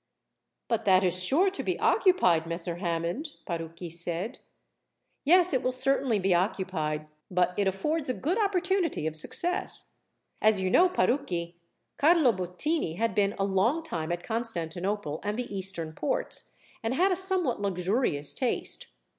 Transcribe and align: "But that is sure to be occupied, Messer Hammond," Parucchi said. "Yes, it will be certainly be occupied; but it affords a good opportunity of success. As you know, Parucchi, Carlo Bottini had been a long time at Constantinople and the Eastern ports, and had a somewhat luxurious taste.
"But 0.67 0.85
that 0.85 1.03
is 1.03 1.23
sure 1.23 1.51
to 1.51 1.61
be 1.61 1.77
occupied, 1.77 2.47
Messer 2.47 2.77
Hammond," 2.77 3.33
Parucchi 3.45 3.91
said. 3.91 4.39
"Yes, 5.25 5.53
it 5.53 5.61
will 5.61 5.69
be 5.69 5.75
certainly 5.75 6.17
be 6.17 6.33
occupied; 6.33 7.05
but 7.29 7.53
it 7.55 7.67
affords 7.67 8.09
a 8.09 8.15
good 8.15 8.41
opportunity 8.43 9.05
of 9.05 9.15
success. 9.15 9.91
As 10.41 10.59
you 10.59 10.71
know, 10.71 10.89
Parucchi, 10.89 11.53
Carlo 11.97 12.31
Bottini 12.31 12.95
had 12.97 13.13
been 13.13 13.35
a 13.37 13.43
long 13.43 13.83
time 13.83 14.11
at 14.11 14.23
Constantinople 14.23 15.19
and 15.21 15.37
the 15.37 15.55
Eastern 15.55 15.93
ports, 15.93 16.49
and 16.81 16.95
had 16.95 17.11
a 17.11 17.15
somewhat 17.15 17.61
luxurious 17.61 18.33
taste. 18.33 18.87